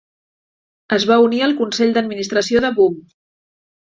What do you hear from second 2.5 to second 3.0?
de Boom!